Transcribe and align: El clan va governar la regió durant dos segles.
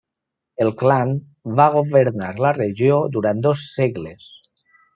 El 0.63 0.71
clan 0.79 1.11
va 1.59 1.67
governar 1.75 2.31
la 2.47 2.53
regió 2.57 2.99
durant 3.19 3.47
dos 3.49 3.65
segles. 3.77 4.29